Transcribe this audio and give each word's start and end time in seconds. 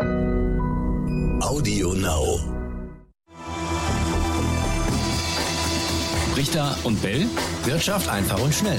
Audio 0.00 1.92
Now. 1.92 2.40
Richter 6.36 6.74
und 6.84 7.02
Bell. 7.02 7.26
Wirtschaft 7.64 8.08
einfach 8.08 8.42
und 8.42 8.54
schnell. 8.54 8.78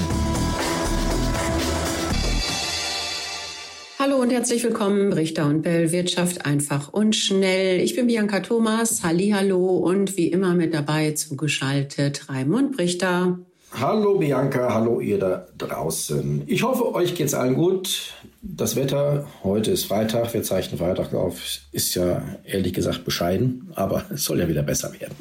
Hallo 4.00 4.16
und 4.16 4.30
herzlich 4.30 4.64
willkommen, 4.64 5.12
Richter 5.12 5.46
und 5.46 5.62
Bell, 5.62 5.92
Wirtschaft 5.92 6.44
einfach 6.44 6.92
und 6.92 7.14
schnell. 7.14 7.80
Ich 7.80 7.94
bin 7.94 8.08
Bianca 8.08 8.40
Thomas, 8.40 9.02
Hallo 9.04 9.76
und 9.78 10.16
wie 10.16 10.26
immer 10.26 10.54
mit 10.54 10.74
dabei 10.74 11.12
zugeschaltet 11.12 12.28
Raimund 12.28 12.76
Brichter. 12.76 13.38
Hallo 13.80 14.18
Bianca, 14.18 14.74
hallo 14.74 15.00
ihr 15.00 15.18
da 15.18 15.46
draußen. 15.56 16.42
Ich 16.46 16.64
hoffe, 16.64 16.92
euch 16.94 17.14
geht's 17.14 17.34
allen 17.34 17.54
gut. 17.54 18.12
Das 18.44 18.74
Wetter, 18.74 19.28
heute 19.44 19.70
ist 19.70 19.84
Freitag, 19.84 20.34
wir 20.34 20.42
zeichnen 20.42 20.76
Freitag 20.76 21.14
auf, 21.14 21.60
ist 21.70 21.94
ja 21.94 22.24
ehrlich 22.42 22.72
gesagt 22.72 23.04
bescheiden, 23.04 23.70
aber 23.76 24.04
es 24.10 24.24
soll 24.24 24.40
ja 24.40 24.48
wieder 24.48 24.64
besser 24.64 24.92
werden. 25.00 25.14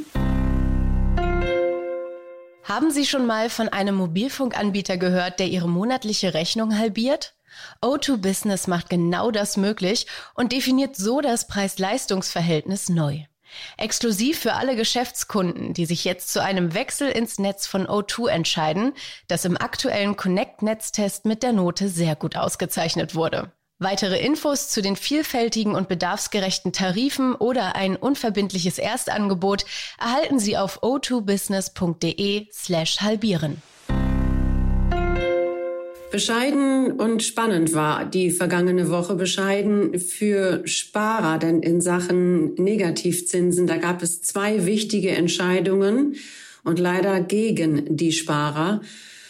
Haben 2.64 2.90
Sie 2.90 3.06
schon 3.06 3.28
mal 3.28 3.52
von 3.52 3.70
einem 3.70 3.94
Mobilfunkanbieter 3.94 4.98
gehört, 4.98 5.40
der 5.40 5.50
Ihre 5.50 5.70
monatliche 5.70 6.34
Rechnung 6.34 6.80
halbiert? 6.80 7.36
O2 7.84 8.18
Business 8.18 8.66
macht 8.66 8.90
genau 8.90 9.30
das 9.30 9.56
möglich 9.56 10.08
und 10.34 10.52
definiert 10.52 10.96
so 10.96 11.22
das 11.22 11.46
Preis-Leistungs-Verhältnis 11.46 12.90
neu. 12.90 13.26
Exklusiv 13.78 14.40
für 14.40 14.54
alle 14.54 14.76
Geschäftskunden, 14.76 15.74
die 15.74 15.86
sich 15.86 16.06
jetzt 16.06 16.32
zu 16.32 16.42
einem 16.42 16.74
Wechsel 16.74 17.10
ins 17.10 17.40
Netz 17.40 17.68
von 17.68 17.88
O2 17.88 18.30
entscheiden, 18.30 18.94
das 19.28 19.46
im 19.46 19.58
aktuellen 19.58 20.16
Connect-Netztest 20.16 21.26
mit 21.26 21.44
der 21.44 21.54
Note 21.54 21.90
sehr 21.90 22.16
gut 22.16 22.36
ausgezeichnet 22.36 23.16
wurde. 23.16 23.52
Weitere 23.80 24.20
Infos 24.20 24.70
zu 24.70 24.84
den 24.84 24.96
vielfältigen 24.96 25.74
und 25.74 25.88
bedarfsgerechten 25.88 26.72
Tarifen 26.72 27.34
oder 27.34 27.76
ein 27.76 27.96
unverbindliches 27.96 28.78
Erstangebot 28.78 29.66
erhalten 30.00 30.38
Sie 30.38 30.56
auf 30.56 30.84
o2business.de 30.84 32.48
slash 32.54 33.02
halbieren. 33.02 33.64
Bescheiden 36.12 36.92
und 36.92 37.24
spannend 37.24 37.74
war 37.74 38.04
die 38.04 38.32
vergangene 38.32 38.90
Woche. 38.90 39.16
Bescheiden 39.16 39.98
für 39.98 40.62
Sparer, 40.66 41.40
denn 41.40 41.62
in 41.62 41.80
Sachen 41.80 42.54
Negativzinsen, 42.56 43.66
da 43.66 43.78
gab 43.78 44.04
es 44.04 44.22
zwei 44.22 44.66
wichtige 44.66 45.12
Entscheidungen 45.12 46.16
und 46.66 46.80
leider 46.80 47.22
gegen 47.22 47.96
die 47.96 48.12
Sparer. 48.12 48.82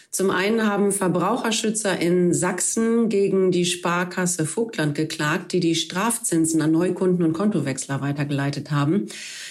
Zum 0.10 0.32
einen 0.32 0.66
haben 0.66 0.92
Verbraucherschützer 0.92 2.00
in 2.00 2.34
Sachsen 2.34 3.08
gegen 3.10 3.52
die 3.52 3.66
Sparkasse 3.66 4.46
Vogtland 4.46 4.96
geklagt, 4.96 5.54
die 5.54 5.62
die 5.62 5.76
Strafzinsen 5.76 6.62
an 6.62 6.72
Neukunden 6.72 7.24
und 7.24 7.34
Kontowechsler 7.34 8.02
weitergeleitet 8.02 8.72
haben. 8.72 9.06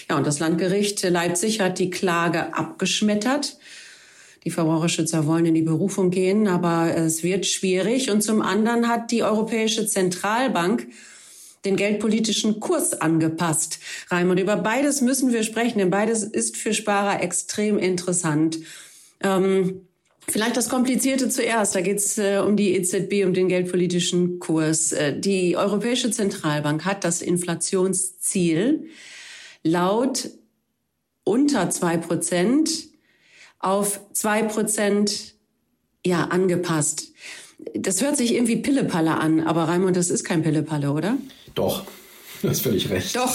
Ja, 0.09 0.17
und 0.17 0.27
das 0.27 0.39
Landgericht 0.39 1.01
Leipzig 1.09 1.61
hat 1.61 1.79
die 1.79 1.89
Klage 1.89 2.53
abgeschmettert. 2.53 3.57
Die 4.43 4.51
Verbraucherschützer 4.51 5.27
wollen 5.27 5.45
in 5.45 5.53
die 5.53 5.61
Berufung 5.61 6.09
gehen, 6.09 6.47
aber 6.47 6.95
es 6.95 7.21
wird 7.21 7.45
schwierig. 7.45 8.09
Und 8.09 8.21
zum 8.21 8.41
anderen 8.41 8.87
hat 8.87 9.11
die 9.11 9.23
Europäische 9.23 9.85
Zentralbank 9.85 10.87
den 11.63 11.75
geldpolitischen 11.75 12.59
Kurs 12.59 12.93
angepasst. 12.93 13.79
Raimund, 14.09 14.39
über 14.39 14.57
beides 14.57 15.01
müssen 15.01 15.31
wir 15.31 15.43
sprechen, 15.43 15.77
denn 15.77 15.91
beides 15.91 16.23
ist 16.23 16.57
für 16.57 16.73
Sparer 16.73 17.21
extrem 17.21 17.77
interessant. 17.77 18.59
Ähm, 19.21 19.81
Vielleicht 20.27 20.55
das 20.55 20.69
Komplizierte 20.69 21.29
zuerst. 21.29 21.75
Da 21.75 21.81
geht 21.81 21.97
es 21.97 22.17
äh, 22.17 22.37
um 22.45 22.55
die 22.55 22.75
EZB, 22.75 23.25
um 23.25 23.33
den 23.33 23.49
geldpolitischen 23.49 24.39
Kurs. 24.39 24.91
Äh, 24.91 25.19
die 25.19 25.57
Europäische 25.57 26.11
Zentralbank 26.11 26.85
hat 26.85 27.03
das 27.03 27.21
Inflationsziel 27.21 28.87
laut 29.63 30.29
unter 31.23 31.69
zwei 31.69 31.97
Prozent 31.97 32.90
auf 33.61 34.01
zwei 34.13 34.43
Prozent 34.43 35.35
ja, 36.05 36.25
angepasst. 36.25 37.07
Das 37.75 38.01
hört 38.01 38.17
sich 38.17 38.33
irgendwie 38.33 38.57
Pillepalle 38.57 39.19
an, 39.19 39.41
aber 39.41 39.63
Raimund, 39.65 39.95
das 39.95 40.09
ist 40.09 40.23
kein 40.23 40.41
Pillepalle, 40.41 40.91
oder? 40.91 41.17
Doch, 41.53 41.83
du 42.41 42.49
hast 42.49 42.61
völlig 42.61 42.89
recht. 42.89 43.15
Doch. 43.15 43.31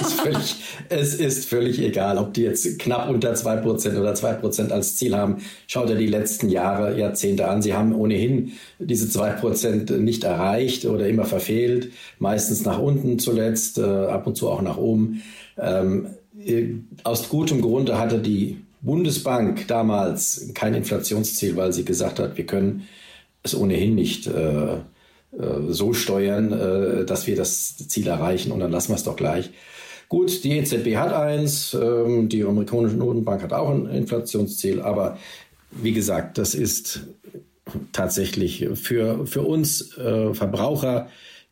ist 0.00 0.20
völlig, 0.20 0.54
es 0.88 1.14
ist 1.14 1.48
völlig 1.48 1.78
egal, 1.80 2.16
ob 2.16 2.32
die 2.32 2.42
jetzt 2.42 2.78
knapp 2.78 3.10
unter 3.10 3.34
2% 3.34 3.98
oder 3.98 4.14
2% 4.14 4.70
als 4.70 4.96
Ziel 4.96 5.14
haben. 5.14 5.42
Schaut 5.66 5.90
dir 5.90 5.96
die 5.96 6.06
letzten 6.06 6.48
Jahre, 6.48 6.98
Jahrzehnte 6.98 7.48
an. 7.48 7.60
Sie 7.60 7.74
haben 7.74 7.94
ohnehin 7.94 8.52
diese 8.78 9.06
2% 9.06 9.98
nicht 9.98 10.24
erreicht 10.24 10.86
oder 10.86 11.06
immer 11.06 11.26
verfehlt. 11.26 11.92
Meistens 12.18 12.64
nach 12.64 12.78
unten 12.78 13.18
zuletzt, 13.18 13.76
äh, 13.76 13.82
ab 13.82 14.26
und 14.26 14.36
zu 14.36 14.48
auch 14.48 14.62
nach 14.62 14.78
oben. 14.78 15.22
Ähm, 15.58 16.06
äh, 16.42 16.76
aus 17.04 17.28
gutem 17.28 17.60
Grunde 17.60 17.98
hatte 17.98 18.18
die 18.18 18.56
Bundesbank 18.80 19.66
damals 19.68 20.50
kein 20.54 20.74
Inflationsziel, 20.74 21.56
weil 21.56 21.72
sie 21.72 21.84
gesagt 21.84 22.18
hat, 22.18 22.36
wir 22.36 22.46
können 22.46 22.86
es 23.42 23.54
ohnehin 23.54 23.94
nicht 23.94 24.26
äh, 24.26 24.74
äh, 24.74 24.78
so 25.68 25.92
steuern, 25.92 26.52
äh, 26.52 27.04
dass 27.04 27.26
wir 27.26 27.36
das 27.36 27.76
Ziel 27.88 28.06
erreichen 28.06 28.52
und 28.52 28.60
dann 28.60 28.70
lassen 28.70 28.90
wir 28.90 28.96
es 28.96 29.04
doch 29.04 29.16
gleich. 29.16 29.50
Gut, 30.08 30.44
die 30.44 30.52
EZB 30.52 30.96
hat 30.96 31.12
eins, 31.12 31.74
ähm, 31.74 32.28
die 32.28 32.44
amerikanische 32.44 32.96
Notenbank 32.96 33.42
hat 33.42 33.52
auch 33.52 33.70
ein 33.70 33.86
Inflationsziel, 33.86 34.80
aber 34.80 35.18
wie 35.72 35.92
gesagt, 35.92 36.38
das 36.38 36.54
ist 36.54 37.06
tatsächlich 37.92 38.68
für, 38.74 39.26
für 39.26 39.42
uns 39.42 39.96
äh, 39.98 40.32
Verbraucher 40.32 41.08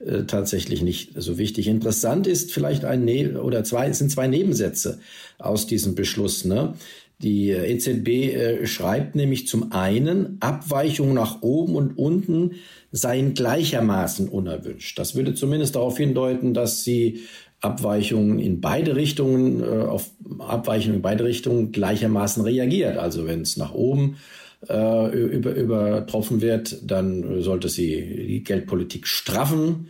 äh, 0.06 0.25
tatsächlich 0.25 0.82
nicht 0.82 1.12
so 1.16 1.38
wichtig. 1.38 1.69
Interessant 1.69 2.26
ist 2.26 2.53
vielleicht 2.53 2.84
ein 2.84 3.04
ne 3.04 3.41
oder 3.41 3.65
zwei 3.65 3.92
sind 3.92 4.10
zwei 4.10 4.26
Nebensätze 4.26 4.98
aus 5.38 5.66
diesem 5.66 5.94
Beschluss. 5.94 6.44
Ne? 6.44 6.75
Die 7.20 7.50
EZB 7.50 8.09
äh, 8.09 8.66
schreibt 8.66 9.14
nämlich 9.14 9.47
zum 9.47 9.72
einen, 9.72 10.37
Abweichungen 10.41 11.14
nach 11.14 11.43
oben 11.43 11.76
und 11.76 11.97
unten 11.97 12.53
seien 12.93 13.34
gleichermaßen 13.34 14.28
unerwünscht. 14.28 14.98
Das 14.98 15.14
würde 15.14 15.34
zumindest 15.34 15.76
darauf 15.76 15.97
hindeuten, 15.97 16.54
dass 16.54 16.84
sie 16.84 17.20
Abweichungen 17.60 18.38
in 18.38 18.60
beide 18.60 18.97
Richtungen, 18.97 19.62
äh, 19.62 19.84
auf 19.84 20.10
Abweichungen 20.38 20.97
in 20.97 21.03
beide 21.03 21.25
Richtungen 21.25 21.72
gleichermaßen 21.72 22.43
reagiert. 22.44 22.98
Also 22.98 23.26
wenn 23.26 23.41
es 23.41 23.56
nach 23.56 23.72
oben 23.72 24.16
äh, 24.16 24.44
über, 24.69 25.54
übertroffen 25.54 26.41
wird, 26.41 26.78
dann 26.84 27.42
sollte 27.42 27.69
sie 27.69 28.26
die 28.26 28.44
Geldpolitik 28.44 29.06
straffen, 29.06 29.88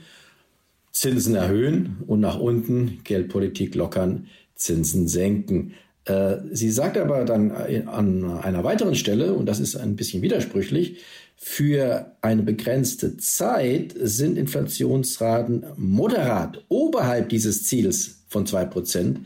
Zinsen 0.91 1.35
erhöhen 1.35 1.99
und 2.07 2.21
nach 2.21 2.39
unten 2.39 3.01
Geldpolitik 3.05 3.75
lockern, 3.75 4.29
Zinsen 4.55 5.09
senken. 5.09 5.75
Äh, 6.05 6.37
sie 6.53 6.71
sagt 6.71 6.97
aber 6.97 7.25
dann 7.25 7.51
an 7.51 8.39
einer 8.39 8.63
weiteren 8.65 8.95
Stelle, 8.95 9.35
und 9.35 9.47
das 9.47 9.61
ist 9.61 9.77
ein 9.77 9.97
bisschen 9.97 10.23
widersprüchlich, 10.23 10.99
für 11.37 12.13
eine 12.23 12.43
begrenzte 12.43 13.17
Zeit 13.17 13.95
sind 13.99 14.39
Inflationsraten 14.39 15.65
moderat 15.77 16.65
oberhalb 16.69 17.29
dieses 17.29 17.65
Ziels 17.65 18.23
von 18.29 18.47
zwei 18.47 18.65
Prozent 18.65 19.21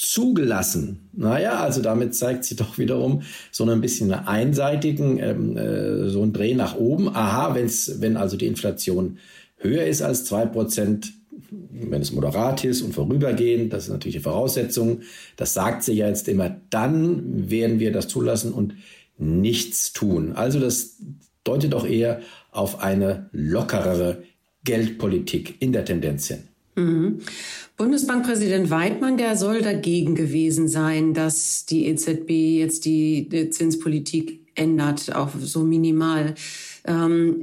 zugelassen. 0.00 1.10
Naja, 1.12 1.60
also 1.60 1.82
damit 1.82 2.14
zeigt 2.14 2.44
sie 2.44 2.56
doch 2.56 2.78
wiederum 2.78 3.22
so 3.50 3.64
ein 3.64 3.80
bisschen 3.82 4.12
einen 4.12 4.26
einseitigen, 4.26 5.18
ähm, 5.18 5.56
äh, 5.58 6.08
so 6.08 6.22
ein 6.22 6.32
Dreh 6.32 6.54
nach 6.54 6.76
oben. 6.76 7.08
Aha, 7.08 7.54
wenn's, 7.54 8.00
wenn 8.00 8.16
also 8.16 8.38
die 8.38 8.46
Inflation 8.46 9.18
höher 9.58 9.84
ist 9.84 10.00
als 10.00 10.24
zwei 10.24 10.46
Prozent, 10.46 11.12
wenn 11.50 12.00
es 12.00 12.12
moderat 12.12 12.64
ist 12.64 12.80
und 12.80 12.94
vorübergehend, 12.94 13.74
das 13.74 13.84
ist 13.84 13.90
natürlich 13.90 14.16
eine 14.16 14.22
Voraussetzung. 14.22 15.00
Das 15.36 15.52
sagt 15.52 15.82
sie 15.82 15.92
ja 15.92 16.08
jetzt 16.08 16.28
immer, 16.28 16.56
dann 16.70 17.50
werden 17.50 17.78
wir 17.78 17.92
das 17.92 18.08
zulassen 18.08 18.54
und 18.54 18.74
nichts 19.18 19.92
tun. 19.92 20.32
Also 20.32 20.60
das 20.60 20.96
deutet 21.44 21.74
doch 21.74 21.86
eher 21.86 22.20
auf 22.52 22.82
eine 22.82 23.28
lockerere 23.32 24.22
Geldpolitik 24.64 25.60
in 25.60 25.72
der 25.72 25.84
Tendenz 25.84 26.28
hin. 26.28 26.49
Mhm. 26.76 27.20
Bundesbankpräsident 27.76 28.70
Weidmann, 28.70 29.16
der 29.16 29.36
soll 29.36 29.62
dagegen 29.62 30.14
gewesen 30.14 30.68
sein, 30.68 31.14
dass 31.14 31.64
die 31.66 31.86
EZB 31.86 32.30
jetzt 32.58 32.84
die 32.84 33.48
Zinspolitik 33.50 34.40
ändert, 34.54 35.14
auch 35.14 35.30
so 35.40 35.60
minimal. 35.60 36.34
Ähm, 36.84 37.36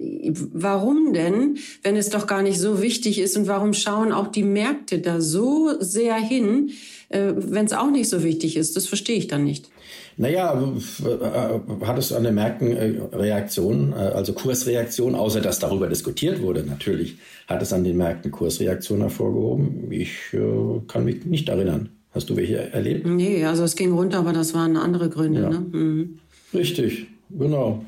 warum 0.53 1.13
denn, 1.13 1.57
wenn 1.83 1.95
es 1.95 2.09
doch 2.09 2.27
gar 2.27 2.41
nicht 2.41 2.59
so 2.59 2.81
wichtig 2.81 3.19
ist 3.19 3.38
und 3.38 3.47
warum 3.47 3.74
schauen 3.74 4.12
auch 4.12 4.27
die 4.27 4.44
Märkte 4.44 5.00
da 5.00 5.21
so 5.21 5.74
sehr 5.79 6.15
hin, 6.15 6.71
äh, 7.09 7.33
wenn 7.35 7.65
es 7.65 7.74
auch 7.74 7.91
nicht 7.91 8.09
so 8.09 8.24
wichtig 8.24 8.57
ist? 8.57 8.75
Das 8.75 8.88
verstehe 8.88 9.18
ich 9.18 9.27
dann 9.27 9.44
nicht. 9.44 9.69
Naja, 10.19 10.59
äh, 10.59 11.85
hat 11.85 11.97
es 11.99 12.11
an 12.11 12.23
den 12.23 12.35
Märkten 12.35 12.75
äh, 12.75 13.15
Reaktionen, 13.15 13.93
äh, 13.93 13.95
also 13.95 14.33
Kursreaktionen, 14.33 15.15
außer 15.15 15.41
dass 15.41 15.59
darüber 15.59 15.87
diskutiert 15.87 16.41
wurde, 16.41 16.63
natürlich, 16.63 17.17
hat 17.47 17.61
es 17.61 17.71
an 17.71 17.83
den 17.83 17.97
Märkten 17.97 18.31
Kursreaktionen 18.31 19.03
hervorgehoben. 19.03 19.91
Ich 19.91 20.33
äh, 20.33 20.39
kann 20.87 21.05
mich 21.05 21.25
nicht 21.25 21.47
erinnern. 21.49 21.89
Hast 22.11 22.31
du 22.31 22.35
welche 22.35 22.73
erlebt? 22.73 23.05
Nee, 23.05 23.45
also 23.45 23.63
es 23.63 23.75
ging 23.75 23.91
runter, 23.91 24.17
aber 24.17 24.33
das 24.33 24.55
waren 24.55 24.75
andere 24.75 25.09
Gründe. 25.09 25.41
Ja. 25.41 25.49
Ne? 25.51 25.59
Mhm. 25.71 26.19
Richtig. 26.51 27.05
Genau. 27.29 27.85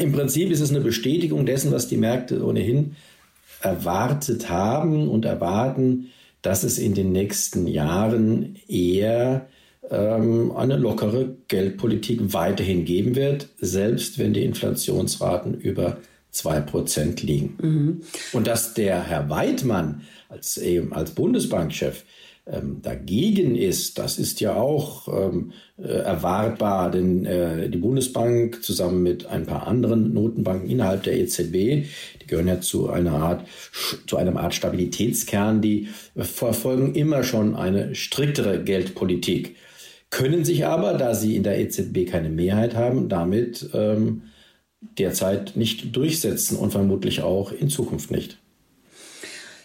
Im 0.00 0.12
Prinzip 0.12 0.50
ist 0.50 0.60
es 0.60 0.70
eine 0.70 0.80
Bestätigung 0.80 1.44
dessen, 1.44 1.72
was 1.72 1.88
die 1.88 1.96
Märkte 1.96 2.44
ohnehin 2.44 2.94
erwartet 3.60 4.48
haben 4.48 5.08
und 5.08 5.24
erwarten, 5.24 6.06
dass 6.42 6.62
es 6.62 6.78
in 6.78 6.94
den 6.94 7.12
nächsten 7.12 7.66
Jahren 7.66 8.56
eher 8.68 9.48
ähm, 9.90 10.52
eine 10.56 10.76
lockere 10.76 11.36
Geldpolitik 11.48 12.32
weiterhin 12.32 12.84
geben 12.84 13.16
wird, 13.16 13.48
selbst 13.58 14.18
wenn 14.18 14.32
die 14.32 14.44
Inflationsraten 14.44 15.54
über 15.54 15.98
2% 16.34 17.24
liegen. 17.24 17.58
Mhm. 17.60 18.00
Und 18.32 18.46
dass 18.46 18.74
der 18.74 19.02
Herr 19.02 19.28
Weidmann 19.30 20.02
als, 20.28 20.60
als 20.90 21.10
Bundesbankchef 21.12 22.04
ähm, 22.50 22.80
dagegen 22.82 23.56
ist, 23.56 23.98
das 23.98 24.18
ist 24.18 24.40
ja 24.40 24.54
auch 24.54 25.08
ähm, 25.08 25.52
äh, 25.78 25.88
erwartbar, 25.88 26.90
denn 26.90 27.26
äh, 27.26 27.68
die 27.68 27.78
Bundesbank 27.78 28.62
zusammen 28.62 29.02
mit 29.02 29.26
ein 29.26 29.44
paar 29.44 29.66
anderen 29.66 30.14
Notenbanken 30.14 30.68
innerhalb 30.68 31.02
der 31.02 31.18
EZB, 31.18 31.52
die 32.22 32.26
gehören 32.26 32.48
ja 32.48 32.60
zu 32.60 32.88
einer 32.88 33.12
Art, 33.12 33.46
zu 34.06 34.16
einem 34.16 34.36
Art 34.36 34.54
Stabilitätskern, 34.54 35.60
die 35.60 35.88
verfolgen 36.16 36.94
immer 36.94 37.22
schon 37.22 37.54
eine 37.54 37.94
striktere 37.94 38.62
Geldpolitik, 38.62 39.56
können 40.10 40.44
sich 40.44 40.66
aber, 40.66 40.94
da 40.94 41.14
sie 41.14 41.36
in 41.36 41.42
der 41.42 41.58
EZB 41.58 42.06
keine 42.08 42.30
Mehrheit 42.30 42.74
haben, 42.74 43.08
damit 43.08 43.70
ähm, 43.74 44.22
derzeit 44.98 45.56
nicht 45.56 45.94
durchsetzen 45.94 46.56
und 46.56 46.70
vermutlich 46.70 47.22
auch 47.22 47.52
in 47.52 47.68
Zukunft 47.68 48.10
nicht. 48.10 48.38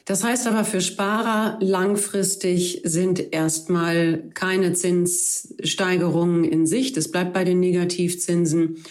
Das 0.05 0.23
heißt 0.23 0.47
aber 0.47 0.65
für 0.65 0.81
Sparer 0.81 1.57
langfristig 1.61 2.81
sind 2.83 3.33
erstmal 3.33 4.23
keine 4.33 4.73
Zinssteigerungen 4.73 6.43
in 6.43 6.67
Sicht. 6.67 6.97
Es 6.97 7.09
bleibt 7.09 7.31
bei 7.33 7.45
den 7.45 7.61
Negativzinsen. 7.61 8.83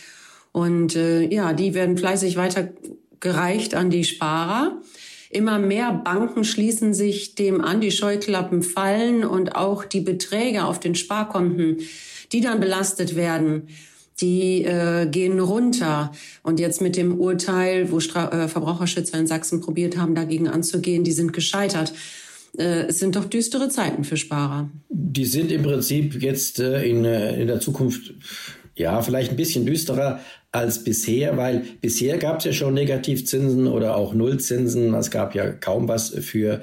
Und 0.52 0.96
äh, 0.96 1.22
ja, 1.22 1.52
die 1.52 1.75
werden 1.75 1.98
fleißig 1.98 2.37
weitergereicht 2.37 3.75
an 3.75 3.90
die 3.90 4.05
Sparer. 4.05 4.81
Immer 5.32 5.58
mehr 5.58 5.94
Banken 5.94 6.44
schließen 6.44 6.93
sich 6.93 7.34
dem 7.34 7.62
an, 7.62 7.81
die 7.81 7.90
Scheuklappen 7.90 8.62
fallen 8.62 9.25
und 9.25 9.56
auch 9.56 9.87
die 9.87 10.02
Beträge 10.02 10.64
auf 10.64 10.79
den 10.79 10.94
Sparkonten, 10.94 11.79
die 12.32 12.43
dann 12.43 12.61
belastet 12.61 13.17
werden, 13.17 13.69
die 14.20 14.62
äh, 14.62 15.06
gehen 15.06 15.40
runter. 15.40 16.12
Und 16.43 16.61
jetzt 16.61 16.82
mit 16.82 16.99
dem 16.99 17.19
Urteil, 17.19 17.90
wo 17.90 17.99
Stra 17.99 18.44
äh, 18.44 18.46
Verbraucherschützer 18.46 19.19
in 19.19 19.26
Sachsen 19.26 19.62
probiert 19.62 19.96
haben, 19.96 20.14
dagegen 20.14 20.49
anzugehen, 20.49 21.02
die 21.02 21.12
sind 21.12 21.32
gescheitert. 21.32 21.94
Äh, 22.58 22.88
es 22.88 22.99
sind 22.99 23.17
doch 23.17 23.25
düstere 23.25 23.70
Zeiten 23.70 24.05
für 24.05 24.19
Sparer. 24.19 24.69
Die 24.90 25.25
sind 25.25 25.50
im 25.50 25.62
Prinzip 25.62 26.23
jetzt 26.23 26.61
äh, 26.61 26.84
in, 26.84 27.06
äh, 27.06 27.40
in 27.40 27.46
der 27.46 27.61
Zukunft 27.61 28.12
ja, 28.74 29.02
vielleicht 29.02 29.30
ein 29.30 29.36
bisschen 29.36 29.66
düsterer 29.66 30.20
als 30.50 30.84
bisher, 30.84 31.36
weil 31.36 31.64
bisher 31.80 32.19
gab 32.19 32.38
es 32.38 32.44
ja 32.44 32.52
schon 32.52 32.74
Negativzinsen 32.74 33.66
oder 33.66 33.96
auch 33.96 34.14
Nullzinsen. 34.14 34.94
Es 34.94 35.10
gab 35.10 35.34
ja 35.34 35.50
kaum 35.50 35.88
was 35.88 36.10
für 36.10 36.62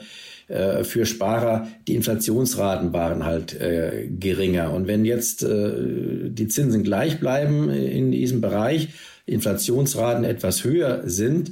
äh, 0.49 0.83
für 0.83 1.05
Sparer, 1.05 1.67
die 1.87 1.93
Inflationsraten 1.93 2.91
waren 2.91 3.23
halt 3.23 3.59
äh, 3.59 4.07
geringer. 4.09 4.73
Und 4.73 4.87
wenn 4.87 5.05
jetzt 5.05 5.43
äh, 5.43 6.29
die 6.29 6.47
Zinsen 6.47 6.83
gleich 6.83 7.19
bleiben 7.19 7.69
in 7.69 8.11
diesem 8.11 8.41
Bereich, 8.41 8.89
Inflationsraten 9.27 10.23
etwas 10.23 10.63
höher 10.63 11.03
sind, 11.05 11.51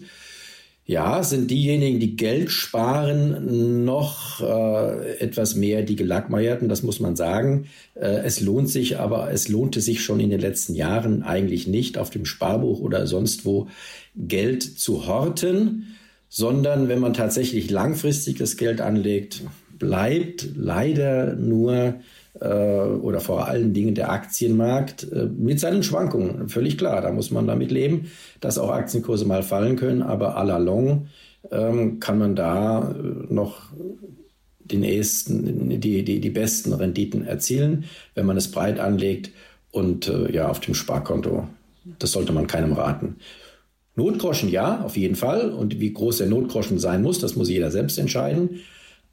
ja, 0.88 1.22
sind 1.22 1.52
diejenigen, 1.52 2.00
die 2.00 2.16
Geld 2.16 2.50
sparen, 2.50 3.84
noch 3.84 4.42
äh, 4.42 5.20
etwas 5.20 5.56
mehr 5.56 5.84
die 5.84 5.98
Gelackmeierten, 5.98 6.70
das 6.70 6.82
muss 6.82 7.02
man 7.02 7.18
sagen. 7.18 7.68
Äh, 7.94 8.22
es 8.24 8.40
lohnt 8.40 8.70
sich, 8.70 8.98
aber 8.98 9.30
es 9.32 9.50
lohnte 9.50 9.82
sich 9.82 10.02
schon 10.02 10.22
in 10.22 10.30
den 10.30 10.40
letzten 10.40 10.74
Jahren 10.74 11.24
eigentlich 11.24 11.68
nicht, 11.68 11.98
auf 11.98 12.10
dem 12.10 12.26
Sparbuch 12.26 12.80
oder 12.80 13.06
sonst 13.06 13.46
wo 13.46 13.68
Geld 14.16 14.64
zu 14.64 15.08
horten 15.08 15.94
sondern 16.30 16.90
wenn 16.90 17.00
man 17.00 17.14
tatsächlich 17.14 17.70
langfristig 17.70 18.38
das 18.38 18.58
Geld 18.58 18.82
anlegt, 18.82 19.44
bleibt 19.80 20.48
leider 20.56 21.36
nur 21.36 21.96
äh, 22.40 22.48
oder 22.48 23.20
vor 23.20 23.48
allen 23.48 23.74
Dingen 23.74 23.96
der 23.96 24.12
Aktienmarkt 24.12 25.12
äh, 25.12 25.26
mit 25.26 25.60
seinen 25.60 25.84
Schwankungen. 25.84 26.50
Völlig 26.50 26.78
klar, 26.78 27.02
da 27.02 27.12
muss 27.12 27.32
man 27.32 27.48
damit 27.48 27.72
leben, 27.72 28.12
dass 28.40 28.58
auch 28.58 28.70
Aktienkurse 28.70 29.26
mal 29.26 29.44
fallen 29.44 29.76
können, 29.76 30.02
aber 30.02 30.38
à 30.38 30.44
la 30.44 30.58
long 30.58 31.08
ähm, 31.52 32.00
kann 32.00 32.20
man 32.20 32.36
da 32.36 32.92
äh, 32.92 33.34
noch 33.34 33.72
den 34.60 34.84
ersten, 34.84 35.80
die, 35.80 36.04
die, 36.04 36.20
die 36.20 36.30
besten 36.30 36.74
Renditen 36.74 37.26
erzielen, 37.26 37.86
wenn 38.16 38.26
man 38.26 38.38
es 38.38 38.52
breit 38.52 38.80
anlegt 38.80 39.32
und 39.72 40.08
äh, 40.08 40.32
ja 40.32 40.50
auf 40.50 40.60
dem 40.60 40.74
Sparkonto. 40.74 41.48
Das 42.00 42.12
sollte 42.12 42.34
man 42.34 42.48
keinem 42.48 42.74
raten. 42.74 43.16
Notgroschen 43.96 44.50
ja, 44.50 44.82
auf 44.82 44.98
jeden 44.98 45.16
Fall. 45.16 45.50
Und 45.50 45.80
wie 45.80 45.94
groß 45.94 46.20
der 46.20 46.28
Notgroschen 46.28 46.80
sein 46.80 47.02
muss, 47.02 47.20
das 47.20 47.36
muss 47.36 47.50
jeder 47.50 47.72
selbst 47.72 47.98
entscheiden. 47.98 48.62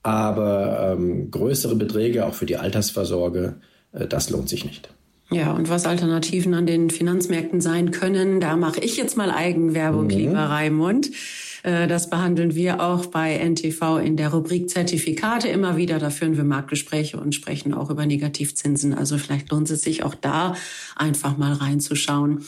Aber 0.05 0.97
ähm, 0.99 1.31
größere 1.31 1.75
Beträge 1.77 2.27
auch 2.27 2.35
für 2.35 2.45
die 2.45 2.59
Altersvorsorge, 2.59 3.57
äh, 3.93 4.07
das 4.07 4.29
lohnt 4.31 4.51
sich 4.51 4.65
nicht. 4.65 4.91
Ja, 5.31 5.53
und 5.53 5.71
was 5.71 5.87
Alternativen 5.87 6.53
an 6.53 6.67
den 6.67 6.91
Finanzmärkten 6.91 7.63
sein 7.63 7.91
können, 7.91 8.39
da 8.39 8.57
mache 8.57 8.81
ich 8.81 8.99
jetzt 8.99 9.17
mal 9.17 9.31
Eigenwerbung, 9.31 10.05
mhm. 10.05 10.11
lieber 10.11 10.39
Raimund. 10.39 11.11
Äh, 11.65 11.89
das 11.89 12.11
behandeln 12.11 12.55
wir 12.55 12.81
auch 12.81 13.07
bei 13.07 13.39
NTV 13.39 13.99
in 14.05 14.17
der 14.17 14.33
Rubrik 14.33 14.71
Zertifikate 14.71 15.49
immer 15.49 15.77
wieder. 15.77 15.99
Da 15.99 16.11
führen 16.11 16.37
wir 16.37 16.45
Marktgespräche 16.45 17.19
und 17.19 17.35
sprechen 17.35 17.75
auch 17.75 17.91
über 17.91 18.07
Negativzinsen. 18.07 18.95
Also 18.95 19.19
vielleicht 19.19 19.51
lohnt 19.51 19.71
es 19.71 19.83
sich 19.83 20.05
auch 20.05 20.15
da 20.15 20.55
einfach 20.95 21.37
mal 21.37 21.55
reinzuschauen. 21.55 22.45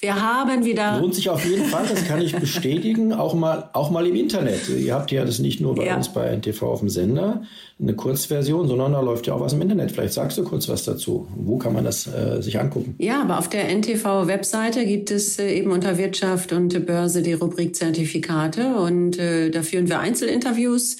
Wir 0.00 0.22
haben 0.22 0.64
wieder. 0.64 1.00
Lohnt 1.00 1.14
sich 1.14 1.28
auf 1.28 1.44
jeden 1.44 1.64
Fall, 1.64 1.86
das 1.88 2.04
kann 2.04 2.22
ich 2.22 2.34
bestätigen, 2.36 3.12
auch 3.12 3.34
mal, 3.34 3.70
auch 3.72 3.90
mal 3.90 4.06
im 4.06 4.14
Internet. 4.14 4.68
Ihr 4.68 4.94
habt 4.94 5.10
ja 5.10 5.24
das 5.24 5.40
nicht 5.40 5.60
nur 5.60 5.74
bei 5.74 5.86
ja. 5.86 5.96
uns 5.96 6.08
bei 6.08 6.34
NTV 6.36 6.62
auf 6.62 6.80
dem 6.80 6.88
Sender, 6.88 7.42
eine 7.80 7.94
Kurzversion, 7.94 8.68
sondern 8.68 8.92
da 8.92 9.00
läuft 9.00 9.26
ja 9.26 9.34
auch 9.34 9.40
was 9.40 9.54
im 9.54 9.62
Internet. 9.62 9.90
Vielleicht 9.90 10.12
sagst 10.12 10.38
du 10.38 10.44
kurz 10.44 10.68
was 10.68 10.84
dazu. 10.84 11.26
Wo 11.34 11.58
kann 11.58 11.72
man 11.72 11.84
das 11.84 12.06
äh, 12.06 12.40
sich 12.40 12.60
angucken? 12.60 12.94
Ja, 12.98 13.22
aber 13.22 13.38
auf 13.38 13.48
der 13.48 13.68
NTV-Webseite 13.68 14.86
gibt 14.86 15.10
es 15.10 15.38
äh, 15.38 15.52
eben 15.52 15.72
unter 15.72 15.98
Wirtschaft 15.98 16.52
und 16.52 16.86
Börse 16.86 17.22
die 17.22 17.32
Rubrik 17.32 17.74
Zertifikate 17.74 18.51
und 18.58 19.18
äh, 19.18 19.50
da 19.50 19.62
führen 19.62 19.88
wir 19.88 20.00
Einzelinterviews. 20.00 20.96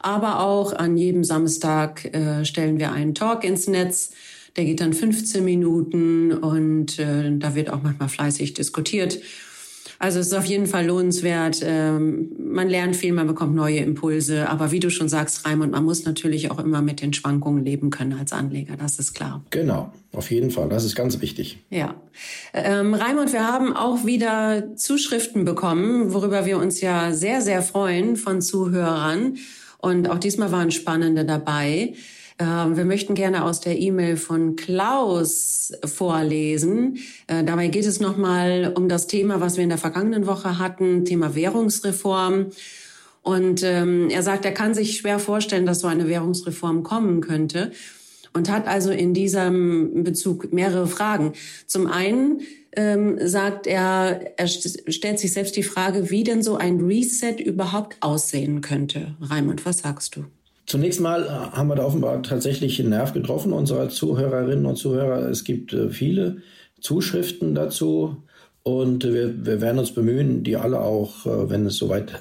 Aber 0.00 0.40
auch 0.40 0.72
an 0.74 0.96
jedem 0.96 1.24
Samstag 1.24 2.04
äh, 2.14 2.44
stellen 2.44 2.78
wir 2.78 2.92
einen 2.92 3.14
Talk 3.14 3.44
ins 3.44 3.68
Netz 3.68 4.10
der 4.56 4.64
geht 4.64 4.80
dann 4.80 4.92
15 4.92 5.44
Minuten 5.44 6.32
und 6.32 6.98
äh, 6.98 7.36
da 7.38 7.54
wird 7.54 7.70
auch 7.70 7.82
manchmal 7.82 8.08
fleißig 8.08 8.54
diskutiert. 8.54 9.18
Also 9.98 10.20
es 10.20 10.28
ist 10.28 10.34
auf 10.34 10.44
jeden 10.44 10.66
Fall 10.66 10.86
lohnenswert. 10.86 11.60
Ähm, 11.64 12.30
man 12.38 12.68
lernt 12.68 12.96
viel, 12.96 13.12
man 13.12 13.26
bekommt 13.26 13.54
neue 13.54 13.78
Impulse. 13.78 14.48
Aber 14.48 14.70
wie 14.70 14.80
du 14.80 14.90
schon 14.90 15.08
sagst, 15.08 15.46
Raimund, 15.46 15.72
man 15.72 15.84
muss 15.84 16.04
natürlich 16.04 16.50
auch 16.50 16.58
immer 16.58 16.82
mit 16.82 17.00
den 17.00 17.12
Schwankungen 17.12 17.64
leben 17.64 17.90
können 17.90 18.14
als 18.14 18.32
Anleger. 18.32 18.76
Das 18.76 18.98
ist 18.98 19.14
klar. 19.14 19.44
Genau, 19.50 19.92
auf 20.12 20.30
jeden 20.30 20.50
Fall. 20.50 20.68
Das 20.68 20.84
ist 20.84 20.94
ganz 20.94 21.20
wichtig. 21.20 21.58
Ja. 21.70 21.94
Ähm, 22.52 22.94
Raimund, 22.94 23.32
wir 23.32 23.46
haben 23.46 23.74
auch 23.74 24.04
wieder 24.04 24.76
Zuschriften 24.76 25.44
bekommen, 25.44 26.12
worüber 26.12 26.46
wir 26.46 26.58
uns 26.58 26.80
ja 26.80 27.12
sehr, 27.12 27.40
sehr 27.40 27.62
freuen 27.62 28.16
von 28.16 28.40
Zuhörern. 28.40 29.36
Und 29.78 30.08
auch 30.08 30.18
diesmal 30.18 30.50
waren 30.50 30.70
spannende 30.70 31.24
dabei. 31.24 31.94
Ähm, 32.38 32.76
wir 32.76 32.84
möchten 32.84 33.14
gerne 33.14 33.44
aus 33.44 33.60
der 33.60 33.78
E-Mail 33.78 34.16
von 34.16 34.56
Klaus 34.56 35.72
vorlesen. 35.84 36.98
Äh, 37.26 37.44
dabei 37.44 37.68
geht 37.68 37.86
es 37.86 38.00
nochmal 38.00 38.72
um 38.74 38.88
das 38.88 39.06
Thema, 39.06 39.40
was 39.40 39.56
wir 39.56 39.62
in 39.62 39.70
der 39.70 39.78
vergangenen 39.78 40.26
Woche 40.26 40.58
hatten, 40.58 41.04
Thema 41.04 41.34
Währungsreform. 41.34 42.46
Und 43.22 43.62
ähm, 43.62 44.10
er 44.10 44.22
sagt, 44.22 44.44
er 44.44 44.52
kann 44.52 44.74
sich 44.74 44.98
schwer 44.98 45.18
vorstellen, 45.18 45.64
dass 45.64 45.80
so 45.80 45.86
eine 45.86 46.08
Währungsreform 46.08 46.82
kommen 46.82 47.20
könnte 47.20 47.72
und 48.34 48.50
hat 48.50 48.66
also 48.66 48.90
in 48.90 49.14
diesem 49.14 50.04
Bezug 50.04 50.52
mehrere 50.52 50.88
Fragen. 50.88 51.32
Zum 51.66 51.86
einen 51.86 52.40
ähm, 52.76 53.16
sagt 53.26 53.66
er, 53.66 54.32
er 54.36 54.48
stellt 54.48 55.20
sich 55.20 55.32
selbst 55.32 55.56
die 55.56 55.62
Frage, 55.62 56.10
wie 56.10 56.24
denn 56.24 56.42
so 56.42 56.56
ein 56.56 56.80
Reset 56.80 57.36
überhaupt 57.40 57.96
aussehen 58.00 58.60
könnte. 58.60 59.16
Raimund, 59.20 59.64
was 59.64 59.78
sagst 59.78 60.16
du? 60.16 60.24
Zunächst 60.66 61.00
mal 61.00 61.24
äh, 61.24 61.28
haben 61.28 61.68
wir 61.68 61.76
da 61.76 61.84
offenbar 61.84 62.22
tatsächlich 62.22 62.80
einen 62.80 62.90
Nerv 62.90 63.12
getroffen 63.12 63.52
unserer 63.52 63.88
Zuhörerinnen 63.88 64.66
und 64.66 64.76
Zuhörer. 64.76 65.28
Es 65.28 65.44
gibt 65.44 65.72
äh, 65.72 65.90
viele 65.90 66.38
Zuschriften 66.80 67.54
dazu 67.54 68.16
und 68.62 69.04
wir, 69.04 69.44
wir 69.44 69.60
werden 69.60 69.78
uns 69.78 69.92
bemühen, 69.92 70.42
die 70.42 70.56
alle 70.56 70.80
auch, 70.80 71.26
äh, 71.26 71.50
wenn 71.50 71.66
es 71.66 71.76
soweit 71.76 72.12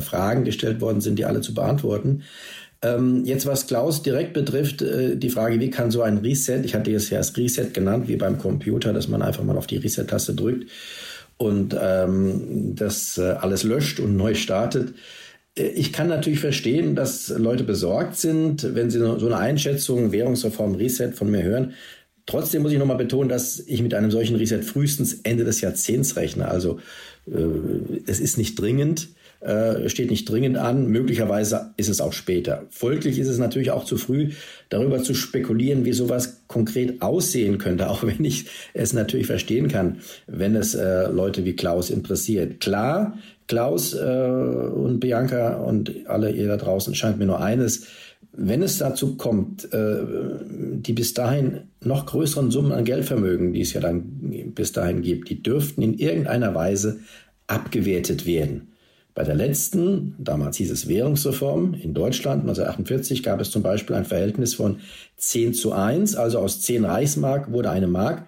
Fragen 0.00 0.44
gestellt 0.44 0.80
worden 0.80 1.00
sind, 1.00 1.18
die 1.18 1.24
alle 1.24 1.40
zu 1.40 1.54
beantworten. 1.54 2.22
Ähm, 2.82 3.24
jetzt 3.24 3.46
was 3.46 3.68
Klaus 3.68 4.02
direkt 4.02 4.34
betrifft, 4.34 4.84
die 4.84 5.30
Frage, 5.30 5.60
wie 5.60 5.70
kann 5.70 5.90
so 5.90 6.02
ein 6.02 6.18
Reset, 6.18 6.62
ich 6.64 6.74
hatte 6.74 6.92
es 6.92 7.10
ja 7.10 7.18
als 7.18 7.36
Reset 7.36 7.72
genannt, 7.72 8.08
wie 8.08 8.16
beim 8.16 8.38
Computer, 8.38 8.92
dass 8.92 9.08
man 9.08 9.22
einfach 9.22 9.44
mal 9.44 9.56
auf 9.56 9.68
die 9.68 9.78
Reset-Taste 9.78 10.34
drückt 10.34 10.68
und 11.36 11.76
ähm, 11.80 12.74
das 12.74 13.18
alles 13.18 13.62
löscht 13.62 14.00
und 14.00 14.16
neu 14.16 14.34
startet. 14.34 14.94
Äh, 15.56 15.68
ich 15.68 15.92
kann 15.92 16.08
natürlich 16.08 16.40
verstehen, 16.40 16.94
dass 16.94 17.28
Leute 17.28 17.64
besorgt 17.64 18.16
sind, 18.16 18.74
wenn 18.74 18.90
sie 18.90 18.98
so 18.98 19.26
eine 19.26 19.36
Einschätzung, 19.36 20.12
Währungsreform, 20.12 20.74
Reset 20.74 21.12
von 21.12 21.30
mir 21.30 21.42
hören. 21.42 21.74
Trotzdem 22.26 22.62
muss 22.62 22.72
ich 22.72 22.78
nochmal 22.78 22.96
betonen, 22.96 23.28
dass 23.28 23.60
ich 23.60 23.82
mit 23.82 23.92
einem 23.92 24.10
solchen 24.10 24.36
Reset 24.36 24.62
frühestens 24.62 25.20
Ende 25.24 25.44
des 25.44 25.60
Jahrzehnts 25.60 26.16
rechne. 26.16 26.48
Also 26.48 26.80
äh, 27.26 28.02
es 28.06 28.20
ist 28.20 28.38
nicht 28.38 28.58
dringend. 28.58 29.08
Äh, 29.44 29.88
steht 29.88 30.10
nicht 30.10 30.28
dringend 30.28 30.56
an. 30.56 30.86
Möglicherweise 30.88 31.72
ist 31.76 31.88
es 31.88 32.00
auch 32.00 32.12
später. 32.12 32.64
Folglich 32.70 33.18
ist 33.18 33.28
es 33.28 33.38
natürlich 33.38 33.70
auch 33.70 33.84
zu 33.84 33.96
früh, 33.96 34.30
darüber 34.70 35.02
zu 35.02 35.14
spekulieren, 35.14 35.84
wie 35.84 35.92
sowas 35.92 36.42
konkret 36.46 37.02
aussehen 37.02 37.58
könnte, 37.58 37.90
auch 37.90 38.04
wenn 38.04 38.24
ich 38.24 38.46
es 38.72 38.92
natürlich 38.92 39.26
verstehen 39.26 39.68
kann, 39.68 39.98
wenn 40.26 40.56
es 40.56 40.74
äh, 40.74 41.08
Leute 41.08 41.44
wie 41.44 41.54
Klaus 41.54 41.90
interessiert. 41.90 42.60
Klar, 42.60 43.18
Klaus 43.46 43.92
äh, 43.92 43.98
und 43.98 45.00
Bianca 45.00 45.56
und 45.56 45.92
alle 46.06 46.30
ihr 46.30 46.48
da 46.48 46.56
draußen 46.56 46.94
scheint 46.94 47.18
mir 47.18 47.26
nur 47.26 47.40
eines, 47.40 47.86
wenn 48.36 48.62
es 48.62 48.78
dazu 48.78 49.16
kommt, 49.16 49.72
äh, 49.72 49.98
die 50.48 50.92
bis 50.92 51.14
dahin 51.14 51.68
noch 51.82 52.06
größeren 52.06 52.50
Summen 52.50 52.72
an 52.72 52.84
Geldvermögen, 52.84 53.52
die 53.52 53.60
es 53.60 53.74
ja 53.74 53.80
dann 53.80 54.52
bis 54.54 54.72
dahin 54.72 55.02
gibt, 55.02 55.28
die 55.28 55.42
dürften 55.42 55.82
in 55.82 55.94
irgendeiner 55.94 56.54
Weise 56.54 57.00
abgewertet 57.46 58.26
werden. 58.26 58.73
Bei 59.14 59.22
der 59.22 59.36
letzten, 59.36 60.16
damals 60.18 60.56
hieß 60.56 60.72
es 60.72 60.88
Währungsreform 60.88 61.74
in 61.74 61.94
Deutschland, 61.94 62.42
1948, 62.42 63.22
gab 63.22 63.40
es 63.40 63.50
zum 63.52 63.62
Beispiel 63.62 63.94
ein 63.94 64.04
Verhältnis 64.04 64.54
von 64.54 64.80
10 65.18 65.54
zu 65.54 65.72
1, 65.72 66.16
also 66.16 66.40
aus 66.40 66.60
10 66.62 66.84
Reichsmark 66.84 67.52
wurde 67.52 67.70
eine 67.70 67.86
Mark. 67.86 68.26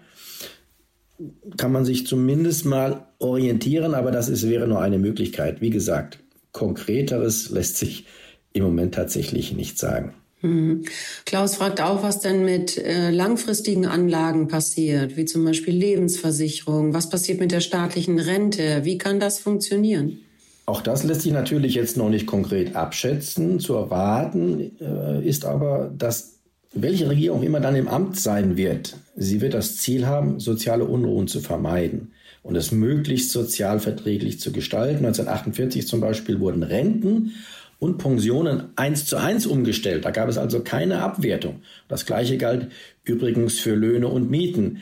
Kann 1.57 1.73
man 1.73 1.83
sich 1.83 2.07
zumindest 2.07 2.65
mal 2.65 3.05
orientieren, 3.19 3.95
aber 3.95 4.11
das 4.11 4.29
ist, 4.29 4.47
wäre 4.47 4.67
nur 4.67 4.79
eine 4.79 4.97
Möglichkeit. 4.97 5.59
Wie 5.59 5.71
gesagt, 5.71 6.19
konkreteres 6.53 7.49
lässt 7.49 7.77
sich 7.77 8.05
im 8.53 8.63
Moment 8.63 8.95
tatsächlich 8.95 9.53
nicht 9.53 9.77
sagen. 9.77 10.13
Mhm. 10.41 10.85
Klaus 11.25 11.55
fragt 11.55 11.81
auch, 11.81 12.03
was 12.03 12.19
denn 12.19 12.45
mit 12.45 12.77
äh, 12.77 13.09
langfristigen 13.09 13.87
Anlagen 13.87 14.47
passiert, 14.47 15.17
wie 15.17 15.25
zum 15.25 15.43
Beispiel 15.43 15.75
Lebensversicherung. 15.75 16.93
Was 16.93 17.09
passiert 17.09 17.39
mit 17.39 17.51
der 17.51 17.59
staatlichen 17.59 18.19
Rente? 18.19 18.81
Wie 18.83 18.97
kann 18.97 19.19
das 19.19 19.39
funktionieren? 19.39 20.19
Auch 20.67 20.81
das 20.81 21.05
lässt 21.05 21.21
sich 21.21 21.31
natürlich 21.31 21.75
jetzt 21.75 21.95
noch 21.95 22.09
nicht 22.09 22.27
konkret 22.27 22.75
abschätzen. 22.75 23.61
Zu 23.61 23.75
erwarten 23.75 24.77
äh, 24.81 25.25
ist 25.25 25.45
aber, 25.45 25.89
dass 25.97 26.39
welche 26.73 27.07
Regierung 27.09 27.41
immer 27.41 27.61
dann 27.61 27.77
im 27.77 27.87
Amt 27.87 28.19
sein 28.19 28.57
wird, 28.57 28.97
sie 29.15 29.39
wird 29.39 29.53
das 29.53 29.77
Ziel 29.77 30.05
haben, 30.05 30.41
soziale 30.41 30.83
Unruhen 30.83 31.29
zu 31.29 31.39
vermeiden 31.39 32.11
und 32.43 32.57
es 32.57 32.73
möglichst 32.73 33.31
sozial 33.31 33.79
verträglich 33.79 34.41
zu 34.41 34.51
gestalten. 34.51 35.05
1948 35.05 35.87
zum 35.87 36.01
Beispiel 36.01 36.41
wurden 36.41 36.63
Renten 36.63 37.31
und 37.79 37.97
Pensionen 37.97 38.65
eins 38.75 39.05
zu 39.05 39.15
eins 39.15 39.45
umgestellt. 39.45 40.03
Da 40.03 40.11
gab 40.11 40.27
es 40.27 40.37
also 40.37 40.59
keine 40.59 41.01
Abwertung. 41.01 41.61
Das 41.87 42.05
gleiche 42.05 42.37
galt 42.37 42.67
übrigens 43.05 43.57
für 43.57 43.73
Löhne 43.73 44.09
und 44.09 44.29
Mieten. 44.29 44.81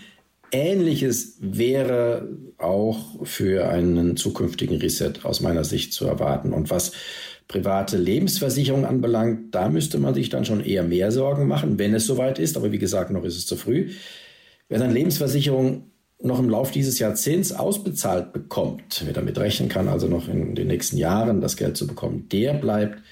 Ähnliches 0.55 1.37
wäre 1.41 2.29
auch 2.57 3.25
für 3.25 3.67
einen 3.67 4.15
zukünftigen 4.15 4.77
Reset 4.77 5.13
aus 5.23 5.41
meiner 5.41 5.65
Sicht 5.65 5.91
zu 5.91 6.05
erwarten. 6.05 6.53
Und 6.53 6.69
was 6.69 6.93
private 7.49 7.97
Lebensversicherung 7.97 8.85
anbelangt, 8.85 9.53
da 9.53 9.67
müsste 9.67 9.99
man 9.99 10.13
sich 10.13 10.29
dann 10.29 10.45
schon 10.45 10.63
eher 10.63 10.83
mehr 10.83 11.11
Sorgen 11.11 11.47
machen, 11.47 11.77
wenn 11.77 11.93
es 11.93 12.05
soweit 12.05 12.39
ist. 12.39 12.55
Aber 12.55 12.71
wie 12.71 12.79
gesagt, 12.79 13.11
noch 13.11 13.25
ist 13.25 13.35
es 13.35 13.45
zu 13.45 13.57
früh. 13.57 13.91
Wer 14.69 14.79
seine 14.79 14.93
Lebensversicherung 14.93 15.91
noch 16.21 16.39
im 16.39 16.49
Laufe 16.49 16.71
dieses 16.71 16.99
Jahrzehnts 16.99 17.51
ausbezahlt 17.51 18.31
bekommt, 18.31 19.03
wer 19.05 19.13
damit 19.13 19.37
rechnen 19.37 19.67
kann, 19.67 19.89
also 19.89 20.07
noch 20.07 20.29
in 20.29 20.55
den 20.55 20.67
nächsten 20.67 20.97
Jahren 20.97 21.41
das 21.41 21.57
Geld 21.57 21.75
zu 21.75 21.85
bekommen, 21.85 22.29
der 22.31 22.53
bleibt 22.53 23.03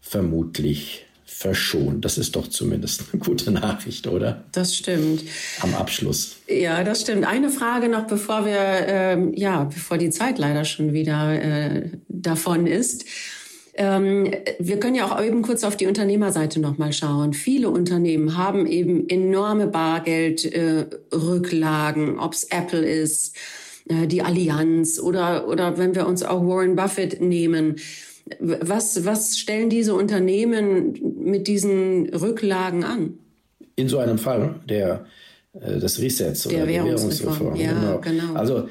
vermutlich 0.00 1.05
verschont. 1.26 2.04
Das 2.04 2.18
ist 2.18 2.36
doch 2.36 2.48
zumindest 2.48 3.04
eine 3.12 3.20
gute 3.20 3.50
Nachricht, 3.50 4.06
oder? 4.06 4.44
Das 4.52 4.74
stimmt. 4.74 5.24
Am 5.60 5.74
Abschluss. 5.74 6.36
Ja, 6.48 6.84
das 6.84 7.02
stimmt. 7.02 7.26
Eine 7.26 7.50
Frage 7.50 7.88
noch, 7.88 8.06
bevor 8.06 8.46
wir, 8.46 8.56
ähm, 8.56 9.34
ja, 9.34 9.64
bevor 9.64 9.98
die 9.98 10.10
Zeit 10.10 10.38
leider 10.38 10.64
schon 10.64 10.92
wieder 10.92 11.42
äh, 11.42 11.90
davon 12.08 12.66
ist. 12.66 13.04
Ähm, 13.78 14.32
wir 14.58 14.80
können 14.80 14.94
ja 14.94 15.04
auch 15.04 15.22
eben 15.22 15.42
kurz 15.42 15.62
auf 15.62 15.76
die 15.76 15.84
Unternehmerseite 15.86 16.60
nochmal 16.60 16.94
schauen. 16.94 17.34
Viele 17.34 17.68
Unternehmen 17.68 18.38
haben 18.38 18.66
eben 18.66 19.06
enorme 19.08 19.66
Bargeldrücklagen, 19.66 22.16
äh, 22.16 22.18
ob 22.18 22.32
es 22.32 22.44
Apple 22.44 22.86
ist, 22.86 23.36
äh, 23.88 24.06
die 24.06 24.22
Allianz 24.22 24.98
oder, 24.98 25.46
oder 25.48 25.76
wenn 25.76 25.94
wir 25.94 26.06
uns 26.06 26.22
auch 26.22 26.42
Warren 26.46 26.74
Buffett 26.74 27.20
nehmen. 27.20 27.76
Was, 28.40 29.04
was 29.04 29.38
stellen 29.38 29.68
diese 29.70 29.94
Unternehmen 29.94 30.94
mit 31.26 31.48
diesen 31.48 32.08
Rücklagen 32.14 32.84
an? 32.84 33.18
In 33.74 33.88
so 33.88 33.98
einem 33.98 34.18
Fall 34.18 34.60
der, 34.68 35.06
äh, 35.60 35.78
des 35.78 36.00
Resets 36.00 36.46
oder 36.46 36.56
der 36.56 36.68
Währungsreform. 36.68 37.56
Ja, 37.56 37.72
genau. 37.72 38.00
genau. 38.00 38.34
Also 38.34 38.68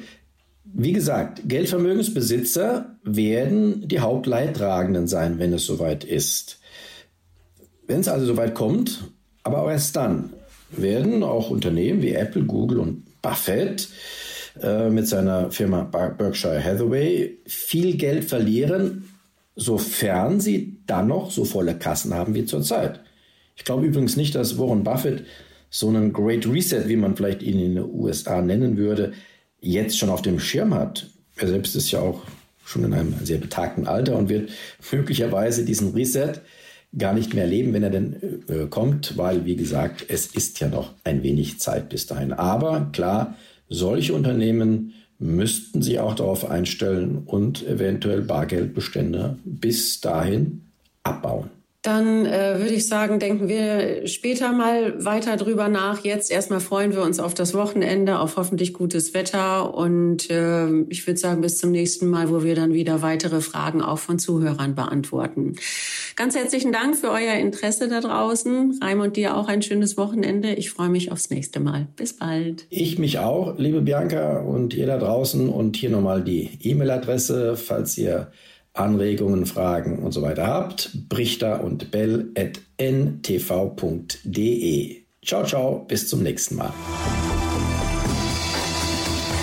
wie 0.78 0.92
gesagt, 0.92 1.42
Geldvermögensbesitzer 1.46 2.96
werden 3.02 3.86
die 3.88 4.00
Hauptleidtragenden 4.00 5.06
sein, 5.06 5.38
wenn 5.38 5.52
es 5.52 5.64
soweit 5.64 6.04
ist. 6.04 6.58
Wenn 7.86 8.00
es 8.00 8.08
also 8.08 8.26
soweit 8.26 8.54
kommt, 8.54 9.04
aber 9.42 9.62
auch 9.62 9.70
erst 9.70 9.94
dann, 9.96 10.32
werden 10.70 11.22
auch 11.22 11.50
Unternehmen 11.50 12.02
wie 12.02 12.12
Apple, 12.12 12.42
Google 12.42 12.80
und 12.80 13.04
Buffett 13.22 13.88
äh, 14.60 14.90
mit 14.90 15.06
seiner 15.06 15.50
Firma 15.50 15.84
Berkshire 15.84 16.62
Hathaway 16.62 17.38
viel 17.46 17.96
Geld 17.96 18.24
verlieren, 18.24 19.08
sofern 19.56 20.38
sie 20.38 20.78
dann 20.86 21.08
noch 21.08 21.30
so 21.30 21.44
volle 21.44 21.74
Kassen 21.74 22.14
haben 22.14 22.34
wie 22.34 22.44
zurzeit. 22.44 23.00
Ich 23.56 23.64
glaube 23.64 23.86
übrigens 23.86 24.16
nicht, 24.16 24.34
dass 24.34 24.58
Warren 24.58 24.84
Buffett 24.84 25.24
so 25.70 25.88
einen 25.88 26.12
Great 26.12 26.46
Reset, 26.46 26.84
wie 26.86 26.96
man 26.96 27.16
vielleicht 27.16 27.42
ihn 27.42 27.58
in 27.58 27.74
den 27.74 27.84
USA 27.84 28.42
nennen 28.42 28.76
würde, 28.76 29.12
jetzt 29.60 29.98
schon 29.98 30.10
auf 30.10 30.22
dem 30.22 30.38
Schirm 30.38 30.74
hat. 30.74 31.08
Er 31.36 31.48
selbst 31.48 31.74
ist 31.74 31.90
ja 31.90 32.00
auch 32.00 32.22
schon 32.64 32.84
in 32.84 32.94
einem 32.94 33.14
sehr 33.24 33.38
betagten 33.38 33.86
Alter 33.86 34.16
und 34.16 34.28
wird 34.28 34.50
möglicherweise 34.92 35.64
diesen 35.64 35.92
Reset 35.92 36.34
gar 36.96 37.14
nicht 37.14 37.34
mehr 37.34 37.44
erleben, 37.44 37.72
wenn 37.72 37.82
er 37.82 37.90
denn 37.90 38.42
äh, 38.48 38.66
kommt, 38.68 39.16
weil, 39.16 39.44
wie 39.44 39.56
gesagt, 39.56 40.04
es 40.08 40.26
ist 40.26 40.60
ja 40.60 40.68
noch 40.68 40.94
ein 41.04 41.22
wenig 41.22 41.58
Zeit 41.58 41.88
bis 41.88 42.06
dahin. 42.06 42.32
Aber 42.32 42.90
klar, 42.92 43.36
solche 43.68 44.14
Unternehmen 44.14 44.94
müssten 45.18 45.82
sich 45.82 45.98
auch 45.98 46.14
darauf 46.14 46.50
einstellen 46.50 47.22
und 47.24 47.66
eventuell 47.66 48.22
Bargeldbestände 48.22 49.38
bis 49.44 50.00
dahin 50.00 50.66
abbauen. 51.02 51.50
Dann 51.86 52.26
äh, 52.26 52.58
würde 52.58 52.74
ich 52.74 52.88
sagen, 52.88 53.20
denken 53.20 53.46
wir 53.46 54.08
später 54.08 54.50
mal 54.50 55.04
weiter 55.04 55.36
drüber 55.36 55.68
nach. 55.68 56.02
Jetzt 56.02 56.32
erstmal 56.32 56.58
freuen 56.58 56.92
wir 56.92 57.02
uns 57.02 57.20
auf 57.20 57.32
das 57.32 57.54
Wochenende, 57.54 58.18
auf 58.18 58.36
hoffentlich 58.36 58.72
gutes 58.72 59.14
Wetter. 59.14 59.72
Und 59.72 60.28
äh, 60.28 60.66
ich 60.88 61.06
würde 61.06 61.20
sagen, 61.20 61.42
bis 61.42 61.58
zum 61.58 61.70
nächsten 61.70 62.10
Mal, 62.10 62.28
wo 62.28 62.42
wir 62.42 62.56
dann 62.56 62.74
wieder 62.74 63.02
weitere 63.02 63.40
Fragen 63.40 63.82
auch 63.82 64.00
von 64.00 64.18
Zuhörern 64.18 64.74
beantworten. 64.74 65.54
Ganz 66.16 66.34
herzlichen 66.34 66.72
Dank 66.72 66.96
für 66.96 67.10
euer 67.10 67.34
Interesse 67.34 67.86
da 67.86 68.00
draußen. 68.00 68.80
Raimund, 68.82 69.16
dir 69.16 69.36
auch 69.36 69.46
ein 69.46 69.62
schönes 69.62 69.96
Wochenende. 69.96 70.54
Ich 70.54 70.70
freue 70.70 70.88
mich 70.88 71.12
aufs 71.12 71.30
nächste 71.30 71.60
Mal. 71.60 71.86
Bis 71.94 72.14
bald. 72.14 72.66
Ich 72.68 72.98
mich 72.98 73.20
auch, 73.20 73.56
liebe 73.58 73.80
Bianca 73.80 74.40
und 74.40 74.74
ihr 74.74 74.86
da 74.86 74.98
draußen. 74.98 75.48
Und 75.48 75.76
hier 75.76 75.90
nochmal 75.90 76.24
die 76.24 76.50
E-Mail-Adresse, 76.62 77.56
falls 77.56 77.96
ihr 77.96 78.32
Anregungen, 78.78 79.46
Fragen 79.46 79.98
und 80.00 80.12
so 80.12 80.22
weiter 80.22 80.46
habt, 80.46 81.08
brichter 81.08 81.64
und 81.64 81.90
bell 81.90 82.30
at 82.36 82.60
ntv.de. 82.78 83.76
Ciao, 85.24 85.44
ciao, 85.44 85.84
bis 85.88 86.08
zum 86.08 86.22
nächsten 86.22 86.56
Mal. 86.56 86.72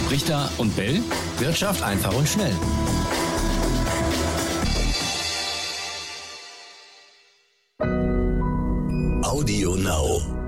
Brichter 0.08 0.50
und 0.58 0.76
Bell, 0.76 1.02
Wirtschaft 1.40 1.82
einfach 1.84 2.16
und 2.16 2.28
schnell. 2.28 2.54
Audio 9.24 9.76
Now. 9.76 10.43